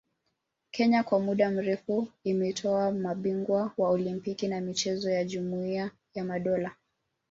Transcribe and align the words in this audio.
Kenya 0.71 1.03
kwa 1.03 1.19
muda 1.19 1.49
mrefu 1.51 2.07
imetoa 2.23 2.91
mabingwa 2.91 3.71
wa 3.77 3.89
Olimpiki 3.89 4.47
na 4.47 4.61
michezo 4.61 5.11
ya 5.11 5.23
Jumuia 5.23 5.91
ya 6.15 6.23
Madola 6.25 6.75